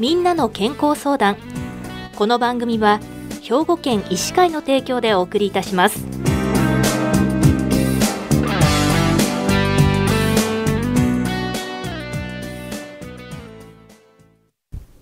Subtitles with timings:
[0.00, 1.36] みんなの健康相談。
[2.16, 3.00] この番組は
[3.42, 6.06] 兵庫県医師会の提供でお送りいたします。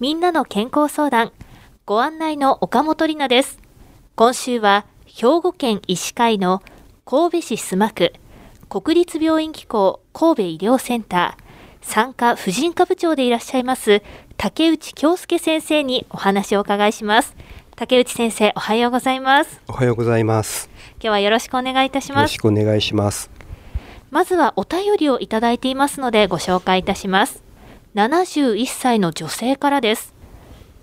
[0.01, 1.31] みんなの健康相談。
[1.87, 3.61] ご案内の岡本里奈です。
[4.17, 6.61] 今週は兵庫県医師会の
[7.05, 8.13] 神戸市須磨区
[8.69, 11.49] 国立病院機構神戸医療センター
[11.81, 14.03] 産科婦人科部長でいらっしゃいます
[14.41, 17.35] 竹内京介先生にお話をお伺いします。
[17.75, 19.61] 竹内先生おはようございます。
[19.67, 20.71] おはようございます。
[20.93, 22.19] 今日はよろしくお願いいたします。
[22.19, 23.33] よろしくお願いします。
[24.13, 27.43] まずはお便りをいただいていますのでご紹介いたします。
[27.97, 30.15] 71歳の女性からです。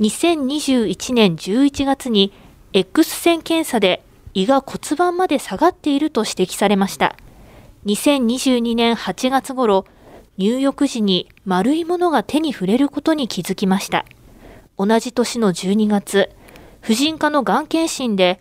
[0.02, 2.34] 2021年11月に
[2.73, 4.03] X 線検査で
[4.34, 7.16] 胃が骨盤まで下がっていると指摘されました。
[7.86, 9.86] 2022年8月頃
[10.38, 14.05] 入浴時に丸いものが手に触れることに気づきました。
[14.78, 16.30] 同じ年の12月、
[16.81, 18.39] 婦人科のがん検診で、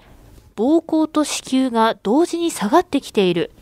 [0.56, 3.52] 膀胱と子宮が同時に下がってきている。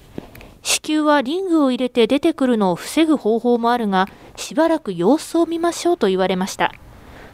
[0.63, 6.73] 子宮はリングを入れて出てくるのを防ぐ方法もあるが、しばらく様子を見ましょうと言われました。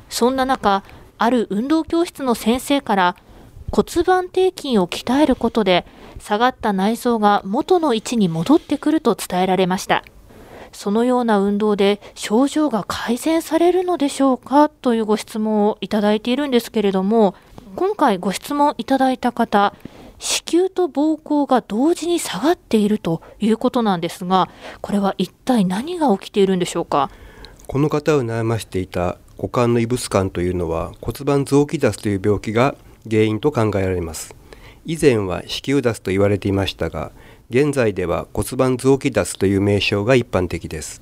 [0.09, 0.83] そんな中、
[1.19, 3.17] ある運動教室の先生から
[3.71, 5.85] 骨盤底筋を鍛えることで
[6.21, 10.05] 下がった内臓が元の位置に戻ってくると伝えられました。
[10.73, 17.35] そのような運動で症状が改善されるのでしょうかというご質問をいただいているんですけれども
[17.77, 19.75] 今回ご質問いただいた方
[20.19, 24.49] 子宮と膀胱が同時に下がっているということなんですが
[24.81, 27.11] これは一体何が起きているんでしょうか？
[27.67, 32.75] この方を悩ましていた股間の異物感というのは骨盤臓器脱という病気が
[33.09, 34.35] 原因と考えられます。
[34.85, 37.13] 以前は子宮脱と言われていましたが
[37.51, 41.01] 現在では骨盤臓器脱という名称が一般的です。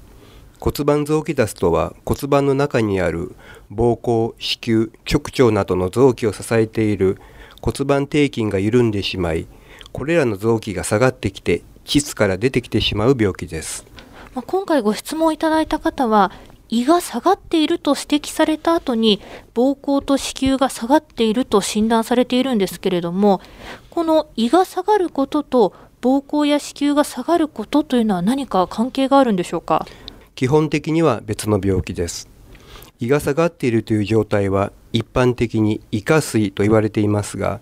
[0.60, 3.34] 骨盤臓器脱とは骨盤の中にある
[3.72, 7.18] 膀胱子宮直腸などの臓器を支えている
[7.60, 9.48] 骨盤底筋が緩んでしまい
[9.90, 13.84] これらの臓器が下がってきて膣から出てきてしまう病気です。
[14.46, 16.30] 今回ご質問いただいた方は
[16.68, 19.20] 胃が下がっていると指摘された後に
[19.54, 23.40] 膀胱と子宮が下がっていると診断されているんですけれども
[23.90, 25.72] この胃が下がることと
[26.06, 29.88] 膀胱や子宮が下がることというのは何か関係があるんでしょうか？
[30.36, 32.28] 基本的には別の病気です。
[33.00, 37.58] 胃が下がっているという状態は一般的に胃下垂と言われていますが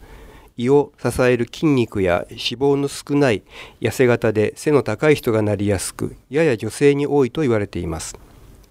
[0.59, 3.45] 胃を支える筋肉や脂肪の少ない
[3.81, 8.15] 痩せ型で背の高い人がなりやすくやや女性に多いと言われています。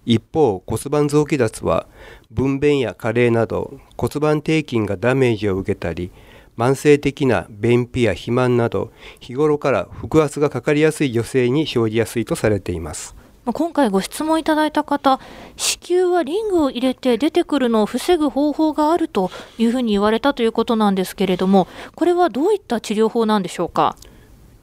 [0.06, 1.88] 一方骨盤臓器脱は
[2.30, 6.12] 分娩や加齢など骨盤底筋がダメージを受けたり
[6.56, 13.16] 慢性的な便秘や肥満など日頃から腹圧がかかりやすい女性に生じやすいとされています。
[13.46, 15.20] 今回ご質問いただいた方
[15.56, 23.96] 子宮はリングを入れて出てくるのを防ぐ方法があるというふうに言われたということなんですけれどもこれはどういった治療法なんでしょうか？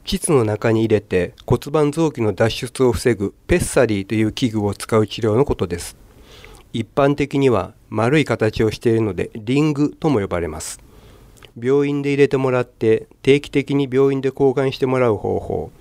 [0.03, 5.95] 膣の中に入れて骨盤臓器の脱出を防ぐペッサリーという器具を使う治療のことです。
[6.73, 10.79] 一般的には丸い形をしているのでリングとも呼ばれます
[11.59, 15.71] 病院で入れてもらって定期的に病院で交換してもらう方法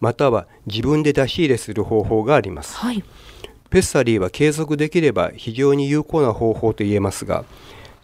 [0.00, 3.02] または自分で出し入れする方法があります、はい、
[3.70, 7.44] ペッサリーは継続できれば非常に有効な方法と言えますが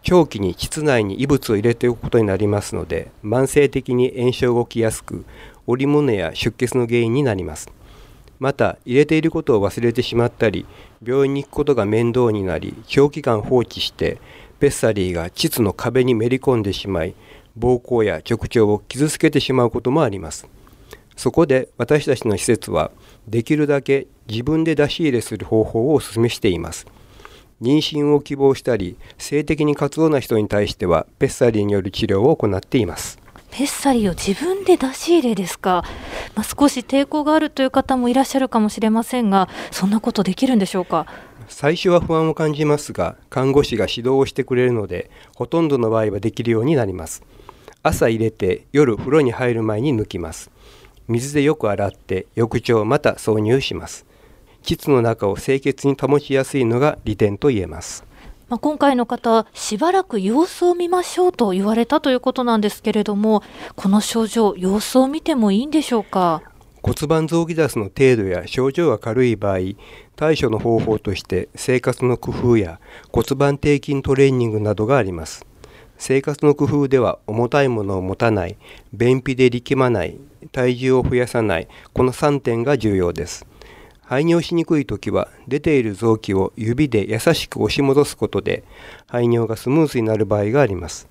[0.03, 5.25] 長期に膣内に異物を入れておくことになりますので慢性的に炎症が起きやすく
[5.66, 7.70] 織物や出血の原因になります。
[8.41, 10.66] また入れていることを忘れてしまったり
[11.04, 14.19] 病院に行くことが面倒になり長期間放置して
[14.60, 17.15] ペッサリーが膣の壁にめり込んでしまい
[17.59, 20.47] 膀胱や直腸を傷つけてしまうこともあります。
[21.16, 22.91] そこで私たちの施設は
[23.26, 26.87] できるだけ自分で出し入れする方法をお勧めしています。
[27.61, 33.19] 妊娠を希望したり性的に活動な人に対してはペッサリーによる治療を行っています。
[33.50, 35.84] ペッサリーを自分で出し入れですか、
[36.37, 41.06] まあ、少し抵抗があるという方もいらっしゃるかもしれませんがそんなことできるんでしょうか？
[41.52, 47.23] 最初は不安を感じますが看護師が指導をしてくれるのでほとんどの場合はできるようになります。
[47.82, 50.50] 朝入れて夜風呂に入る前に抜きます。
[51.08, 54.06] 水でよく洗って翌朝また挿入します。
[54.62, 58.05] 膣の中を清潔に保ちやすいのが利点と言えます。
[58.49, 63.44] まあ、今回の方しばらく様子を見ましょうと言われたということなんですけれども
[63.76, 66.43] この症状様子を見てもいいんでしょうか？
[66.82, 69.58] 骨盤臓器脱の程度や症状が軽い場合
[70.20, 72.78] 対処の方法として生活の工夫や
[73.11, 75.46] 骨盤底筋トレーニングなどがあります。
[75.96, 78.58] 生活の工夫では重たいものを持たない
[78.93, 80.19] 便秘で力まない
[80.52, 83.46] 体重を増やさないこの3点が重要です。
[84.02, 88.62] 排尿しにくい時は出ている臓器を指で優しく押し戻すことで
[89.06, 91.08] 排尿がスムーズになる場合があります。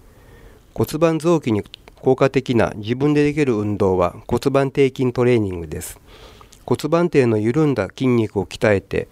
[0.76, 1.64] 骨盤臓器に
[1.96, 6.00] 効果的な自分でできる運動は骨盤底筋トレーニングです。
[6.70, 9.08] 骨盤底の緩んだ筋肉を鍛えて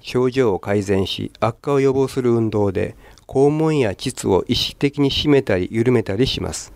[0.00, 6.72] 症状を改善し悪化を予防する運動で肛門や膣を意識的に締めたり緩めたりします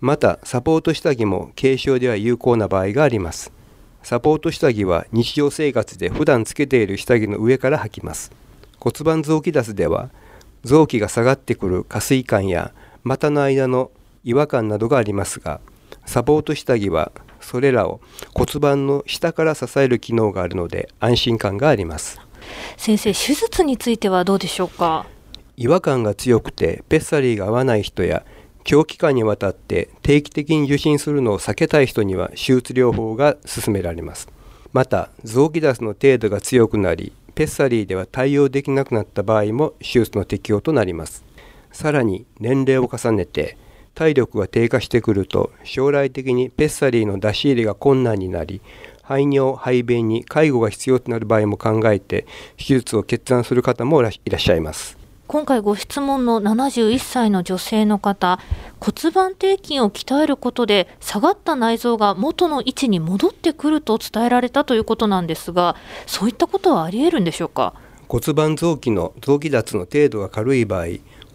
[0.00, 3.52] またサポート下着も軽症では有効な場合があります
[4.06, 8.30] サポート下着は日常生活で普段つけている下着の上から履きます。
[8.78, 10.10] 骨盤臓器脱では
[10.62, 12.72] 臓器が下がってくる下垂感や
[13.02, 13.90] 股の間の
[14.22, 15.60] 違和感などがありますが、
[16.04, 17.10] サポート下着は
[17.40, 18.00] それらを
[18.34, 22.20] 骨盤の下から支える機能があるので安心感があります。
[22.76, 25.06] 先生、手術についてはどうでしょうか？
[25.56, 28.24] 違和感が強くてペッサリーが合わない人や
[28.64, 34.28] 長期間にわたって定期的に受診するのを避けたい人には手術療法が勧められます。
[34.72, 41.24] また臓器脱の程度が強くなりペッサリーでは対応できなくなった場合も手術の適用となります。
[41.72, 43.56] さらに年齢を重ねて
[43.96, 48.60] 体力が低下してくると将来的にペッサリーの出し入れが困難になり
[49.02, 52.26] 排尿排便に介護が必要となる場合も考えて
[52.58, 54.98] 手術を決断する方もいらっしゃいます。
[55.28, 58.38] 今回ご質問の71歳の女性の方
[58.78, 65.74] 骨盤底筋を鍛えることで下がった内臓が元の位置に戻ってくると伝えられたということなんですが
[66.06, 67.74] そういったことはありえるんでしょうか？
[68.08, 70.86] 骨盤臓器の臓器脱の程度が軽い場合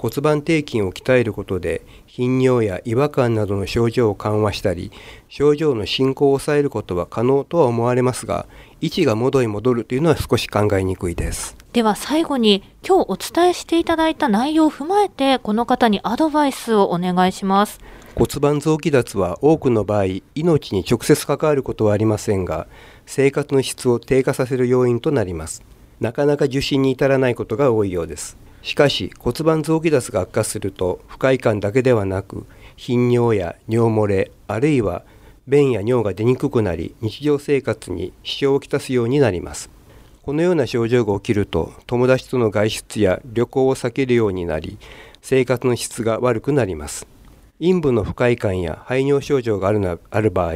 [0.01, 4.91] 骨盤底筋を鍛えることで頻尿や違和感などの症状を緩和したり
[5.29, 8.47] 症状の進行を抑えることは可能とは思われますが
[8.81, 11.55] 位置が元に戻るというのは少し考えにくいです。
[11.73, 17.79] では最後に今日お伝えしていただいた内容を踏まえてこの方にアドバイスをお願いします。
[18.15, 22.65] 骨盤臓器脱は多くの場合命に直接関わることはありませんが
[23.05, 25.61] 生活の質を低下させる要因となります。
[25.99, 35.03] なかなか受診に至らないことが多いようですしかし骨盤臓器脱が悪化すると不快感だけではなく頻尿や尿漏れあるいは
[35.47, 39.69] 便や尿が出にくくなり日常生活に支障をきたすようになります。
[40.23, 44.77] このような症状が起きると友達との外出や旅行を避けるようになり
[45.23, 47.07] 生活の質が悪くなります。
[47.59, 50.53] 陰部の不快感や排尿症状があるなある場合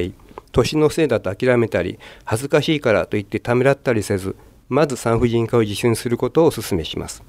[0.52, 4.36] 年のせいだと諦めたり恥ずかしいからと言ってためらったりせず
[4.70, 7.24] まず産婦人科を受診することをお勧めします。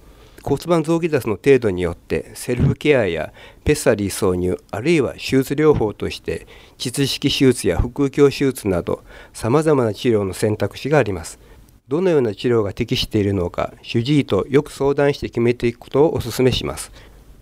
[0.46, 3.32] 骨盤臓器脱の程度によってセルフケアや
[3.64, 6.46] ペッサリー挿入あるいは手術療法として
[6.78, 9.02] 膣式手術や腹腔鏡手術など
[9.32, 11.40] さまざまな治療の選択肢があります。
[11.88, 16.92] どのような治療が適しているのか主治医とよく相談して決めていくことをお勧めします。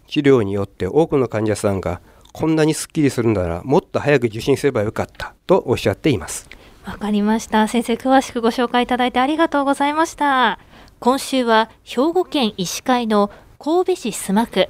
[0.06, 2.00] 治療によって多くの患者さんが
[2.32, 6.48] こんなにすっきりするならもっと早く受診すればよかったとおっしゃっています。
[6.86, 7.68] わかりました。
[7.68, 10.58] 先生詳しくご紹介いただいてありがとうございました。
[11.04, 14.68] 今週は兵庫県医師会の神戸市須磨区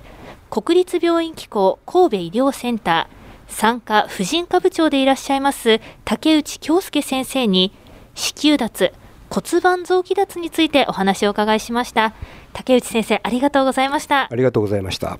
[0.50, 7.70] 国立病院機構神戸医療センター産科婦人科部長でいらっしゃいます竹内京介先生に
[8.16, 8.92] 子宮脱
[9.30, 12.14] 骨盤臓器脱についてお話をお伺いしました。
[12.52, 14.28] 竹内先生ありがとうございました。
[14.30, 15.18] ありがとうございました。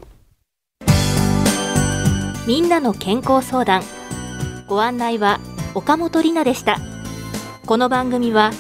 [2.47, 3.83] みんなの健康相談。
[4.69, 5.41] ご案内は
[5.75, 6.79] 岡本里奈でした。
[7.67, 8.53] この番組は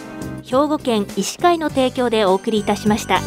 [0.44, 3.20] 兵庫県医師会の提供でお送りいたしました。